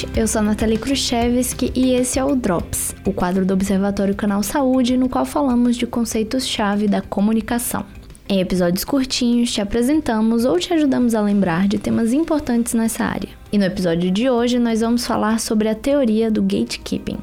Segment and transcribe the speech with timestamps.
[0.00, 0.18] gente!
[0.18, 4.42] Eu sou a Nathalie Khrushchevsky e esse é o Drops, o quadro do Observatório Canal
[4.42, 7.84] Saúde, no qual falamos de conceitos-chave da comunicação.
[8.28, 13.28] Em episódios curtinhos, te apresentamos ou te ajudamos a lembrar de temas importantes nessa área.
[13.52, 17.18] E no episódio de hoje, nós vamos falar sobre a teoria do gatekeeping.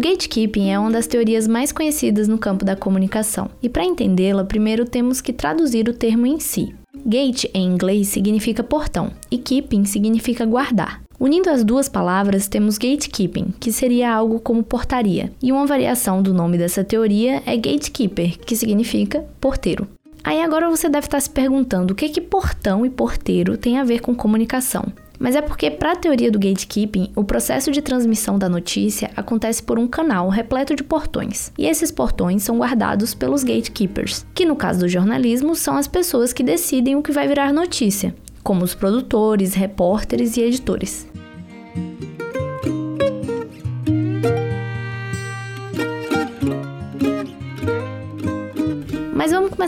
[0.00, 4.86] Gatekeeping é uma das teorias mais conhecidas no campo da comunicação, e para entendê-la, primeiro
[4.86, 6.74] temos que traduzir o termo em si.
[7.04, 11.02] Gate em inglês significa portão e keeping significa guardar.
[11.18, 16.32] Unindo as duas palavras, temos gatekeeping, que seria algo como portaria, e uma variação do
[16.32, 19.86] nome dessa teoria é gatekeeper, que significa porteiro.
[20.24, 23.84] Aí agora você deve estar se perguntando o que que portão e porteiro tem a
[23.84, 24.84] ver com comunicação.
[25.20, 29.62] Mas é porque, para a teoria do gatekeeping, o processo de transmissão da notícia acontece
[29.62, 31.52] por um canal repleto de portões.
[31.58, 36.32] E esses portões são guardados pelos gatekeepers, que no caso do jornalismo são as pessoas
[36.32, 41.06] que decidem o que vai virar notícia, como os produtores, repórteres e editores.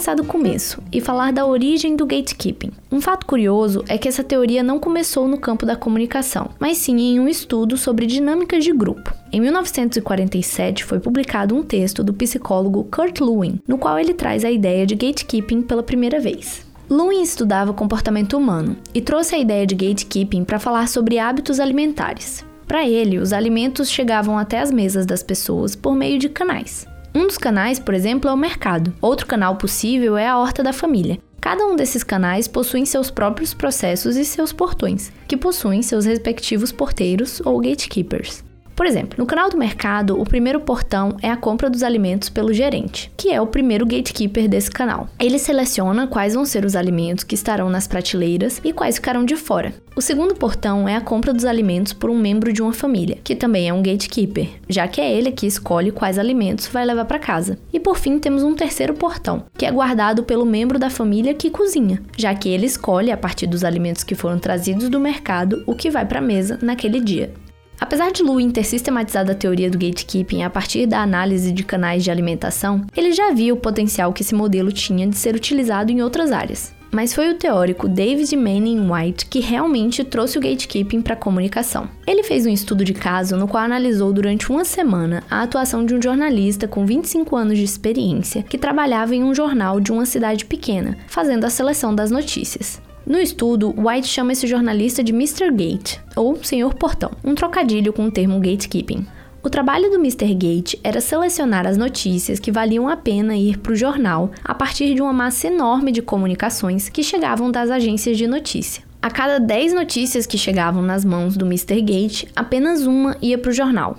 [0.02, 2.72] Começar do começo e falar da origem do gatekeeping.
[2.90, 6.98] Um fato curioso é que essa teoria não começou no campo da comunicação, mas sim
[6.98, 9.14] em um estudo sobre dinâmicas de grupo.
[9.30, 14.50] Em 1947 foi publicado um texto do psicólogo Kurt Lewin, no qual ele traz a
[14.50, 16.66] ideia de gatekeeping pela primeira vez.
[16.90, 22.44] Lewin estudava comportamento humano e trouxe a ideia de gatekeeping para falar sobre hábitos alimentares.
[22.66, 26.90] Para ele, os alimentos chegavam até as mesas das pessoas por meio de canais.
[27.14, 28.94] Um dos canais, por exemplo, é o mercado.
[29.00, 31.18] Outro canal possível é a horta da família.
[31.40, 36.72] Cada um desses canais possui seus próprios processos e seus portões, que possuem seus respectivos
[36.72, 38.42] porteiros ou gatekeepers.
[38.74, 42.52] Por exemplo, no canal do mercado, o primeiro portão é a compra dos alimentos pelo
[42.52, 45.08] gerente, que é o primeiro gatekeeper desse canal.
[45.18, 49.36] Ele seleciona quais vão ser os alimentos que estarão nas prateleiras e quais ficarão de
[49.36, 49.74] fora.
[49.94, 53.36] O segundo portão é a compra dos alimentos por um membro de uma família, que
[53.36, 57.18] também é um gatekeeper, já que é ele que escolhe quais alimentos vai levar para
[57.18, 57.58] casa.
[57.72, 61.50] E por fim, temos um terceiro portão, que é guardado pelo membro da família que
[61.50, 65.74] cozinha, já que ele escolhe a partir dos alimentos que foram trazidos do mercado o
[65.74, 67.30] que vai para a mesa naquele dia.
[67.80, 72.04] Apesar de Lewin ter sistematizado a teoria do gatekeeping a partir da análise de canais
[72.04, 76.02] de alimentação, ele já via o potencial que esse modelo tinha de ser utilizado em
[76.02, 76.74] outras áreas.
[76.92, 81.88] Mas foi o teórico David Manning White que realmente trouxe o gatekeeping para a comunicação.
[82.06, 85.94] Ele fez um estudo de caso no qual analisou durante uma semana a atuação de
[85.94, 90.44] um jornalista com 25 anos de experiência que trabalhava em um jornal de uma cidade
[90.44, 92.78] pequena, fazendo a seleção das notícias.
[93.04, 95.50] No estudo, White chama esse jornalista de Mr.
[95.50, 99.04] Gate, ou Senhor Portão, um trocadilho com o termo gatekeeping.
[99.42, 100.32] O trabalho do Mr.
[100.34, 104.94] Gate era selecionar as notícias que valiam a pena ir para o jornal a partir
[104.94, 108.84] de uma massa enorme de comunicações que chegavam das agências de notícia.
[109.02, 111.80] A cada 10 notícias que chegavam nas mãos do Mr.
[111.80, 113.98] Gate, apenas uma ia para o jornal.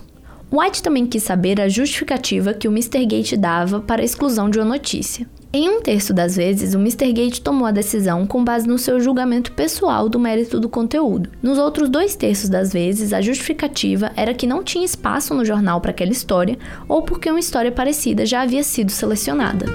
[0.50, 3.06] White também quis saber a justificativa que o Mr.
[3.06, 5.28] Gate dava para a exclusão de uma notícia.
[5.56, 7.14] Em um terço das vezes, o Mr.
[7.14, 11.30] Gate tomou a decisão com base no seu julgamento pessoal do mérito do conteúdo.
[11.44, 15.80] Nos outros dois terços das vezes, a justificativa era que não tinha espaço no jornal
[15.80, 19.68] para aquela história ou porque uma história parecida já havia sido selecionada.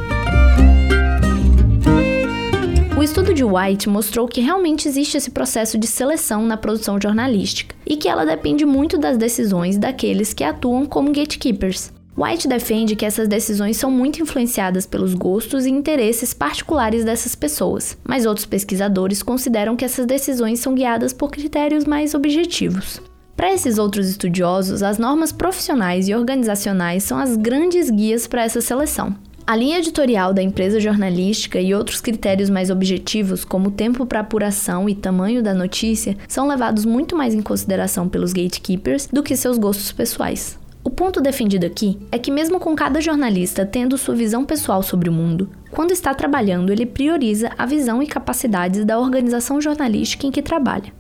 [2.99, 7.77] O estudo de White mostrou que realmente existe esse processo de seleção na produção jornalística
[7.87, 11.97] e que ela depende muito das decisões daqueles que atuam como gatekeepers.
[12.19, 17.97] White defende que essas decisões são muito influenciadas pelos gostos e interesses particulares dessas pessoas,
[18.03, 23.01] mas outros pesquisadores consideram que essas decisões são guiadas por critérios mais objetivos.
[23.37, 28.60] Para esses outros estudiosos, as normas profissionais e organizacionais são as grandes guias para essa
[28.60, 29.15] seleção.
[29.47, 34.89] A linha editorial da empresa jornalística e outros critérios mais objetivos, como tempo para apuração
[34.89, 39.57] e tamanho da notícia, são levados muito mais em consideração pelos gatekeepers do que seus
[39.57, 40.59] gostos pessoais.
[40.89, 45.11] O ponto defendido aqui é que, mesmo com cada jornalista tendo sua visão pessoal sobre
[45.11, 50.31] o mundo, quando está trabalhando, ele prioriza a visão e capacidades da organização jornalística em
[50.31, 50.91] que trabalha.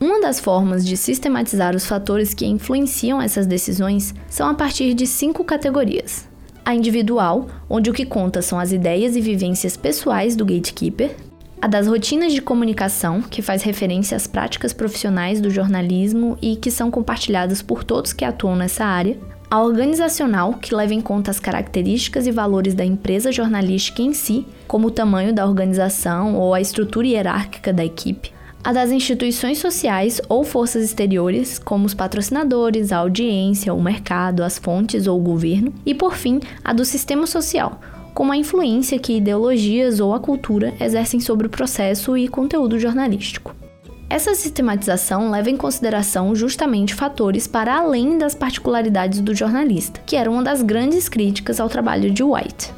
[0.00, 5.06] Uma das formas de sistematizar os fatores que influenciam essas decisões são a partir de
[5.06, 6.28] cinco categorias.
[6.64, 11.14] A individual, onde o que conta são as ideias e vivências pessoais do gatekeeper,
[11.62, 16.70] a das rotinas de comunicação, que faz referência às práticas profissionais do jornalismo e que
[16.70, 19.16] são compartilhadas por todos que atuam nessa área,
[19.50, 24.44] a organizacional, que leva em conta as características e valores da empresa jornalística em si,
[24.66, 28.34] como o tamanho da organização ou a estrutura hierárquica da equipe.
[28.64, 34.58] a das instituições sociais ou forças exteriores, como os patrocinadores, a audiência, o mercado, as
[34.58, 37.80] fontes ou o governo, e por fim, a do sistema social,
[38.12, 43.54] como a influência que ideologias ou a cultura exercem sobre o processo e conteúdo jornalístico.
[44.08, 50.30] Essa sistematização leva em consideração justamente fatores para além das particularidades do jornalista, que era
[50.30, 52.72] uma das grandes críticas ao trabalho de White.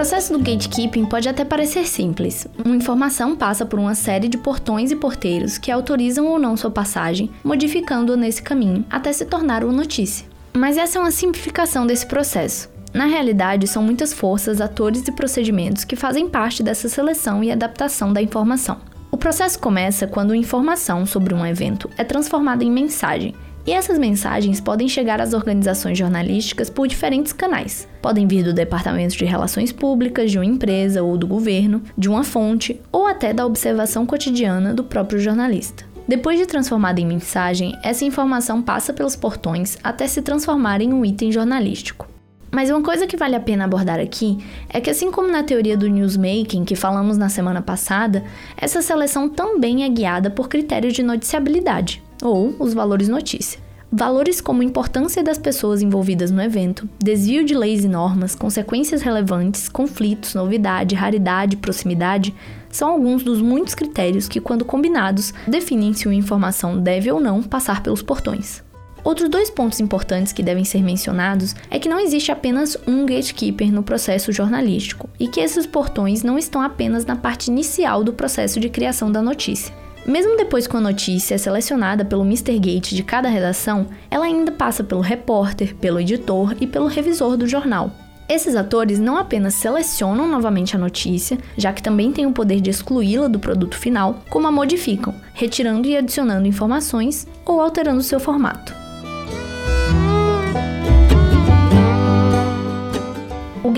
[0.00, 2.46] processo do gatekeeping pode até parecer simples.
[2.64, 6.70] Uma informação passa por uma série de portões e porteiros que autorizam ou não sua
[6.70, 10.26] passagem, modificando-a nesse caminho até se tornar uma notícia.
[10.54, 12.79] Mas essa é uma simplificação desse processo.
[12.92, 18.12] Na realidade, são muitas forças, atores e procedimentos que fazem parte dessa seleção e adaptação
[18.12, 18.78] da informação.
[19.10, 23.34] O processo começa quando informação sobre um evento é transformada em mensagem,
[23.66, 27.86] e essas mensagens podem chegar às organizações jornalísticas por diferentes canais.
[28.00, 32.24] Podem vir do Departamento de Relações Públicas, de uma empresa ou do governo, de uma
[32.24, 35.84] fonte ou até da observação cotidiana do próprio jornalista.
[36.08, 41.04] Depois de transformada em mensagem, essa informação passa pelos portões até se transformar em um
[41.04, 42.09] item jornalístico.
[42.50, 44.38] Mas uma coisa que vale a pena abordar aqui
[44.68, 48.24] é que, assim como na teoria do newsmaking que falamos na semana passada,
[48.56, 53.60] essa seleção também é guiada por critérios de noticiabilidade ou os valores notícia.
[53.92, 59.68] Valores como importância das pessoas envolvidas no evento, desvio de leis e normas, consequências relevantes,
[59.68, 62.32] conflitos, novidade, raridade, proximidade,
[62.70, 67.42] são alguns dos muitos critérios que, quando combinados, definem se uma informação deve ou não
[67.42, 68.62] passar pelos portões.
[69.02, 73.72] Outros dois pontos importantes que devem ser mencionados é que não existe apenas um gatekeeper
[73.72, 78.60] no processo jornalístico e que esses portões não estão apenas na parte inicial do processo
[78.60, 79.74] de criação da notícia.
[80.06, 82.58] Mesmo depois que a notícia é selecionada pelo Mr.
[82.58, 87.46] Gate de cada redação, ela ainda passa pelo repórter, pelo editor e pelo revisor do
[87.46, 87.90] jornal.
[88.28, 92.70] Esses atores não apenas selecionam novamente a notícia, já que também têm o poder de
[92.70, 98.79] excluí-la do produto final, como a modificam, retirando e adicionando informações ou alterando seu formato.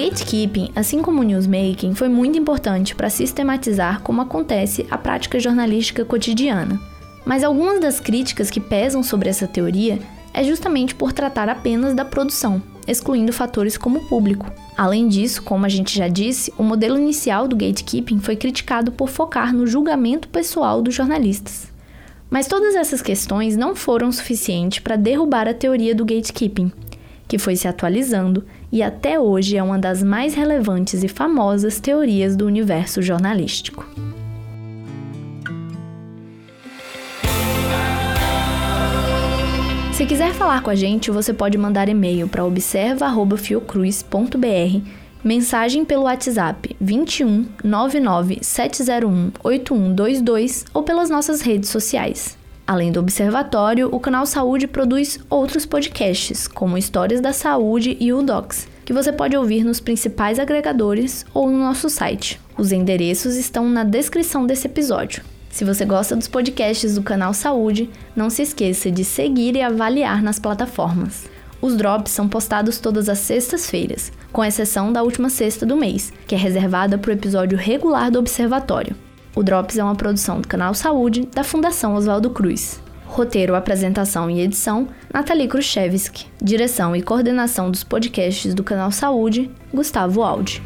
[0.03, 6.05] Gatekeeping, assim como o newsmaking, foi muito importante para sistematizar como acontece a prática jornalística
[6.05, 6.81] cotidiana.
[7.25, 10.01] Mas algumas das críticas que pesam sobre essa teoria
[10.35, 14.51] é justamente por tratar apenas da produção, excluindo fatores como o público.
[14.77, 19.09] Além disso, como a gente já disse, o modelo inicial do gatekeeping foi criticado por
[19.09, 21.69] focar no julgamento pessoal dos jornalistas.
[22.29, 26.73] Mas todas essas questões não foram suficientes para derrubar a teoria do gatekeeping,
[27.33, 32.37] que foi se atualizando e até hoje é uma das mais relevantes e famosas teorias
[32.37, 33.87] do universo jornalístico.
[39.95, 44.87] Se quiser falar com a gente, você pode mandar e-mail para observa@fiocruz.br,
[45.25, 52.42] mensagem pelo WhatsApp 21 99 701 8122 ou pelas nossas redes sociais.
[52.67, 58.23] Além do Observatório, o canal Saúde produz outros podcasts, como Histórias da Saúde e o
[58.23, 62.41] Docs, que você pode ouvir nos principais agregadores ou no nosso site.
[62.57, 65.25] Os endereços estão na descrição desse episódio.
[65.51, 70.23] Se você gosta dos podcasts do canal Saúde, não se esqueça de seguir e avaliar
[70.23, 71.29] nas plataformas.
[71.61, 76.35] Os drops são postados todas as sextas-feiras, com exceção da última sexta do mês, que
[76.35, 78.97] é reservada para o episódio regular do Observatório.
[79.35, 82.83] O Drops é uma produção do canal Saúde da Fundação Oswaldo Cruz.
[83.07, 86.27] Roteiro, apresentação e edição: Nathalie Khrushchevsky.
[86.41, 90.63] Direção e coordenação dos podcasts do canal Saúde: Gustavo Aldi.